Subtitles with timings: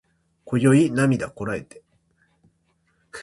[0.45, 1.83] 今宵涙こらえて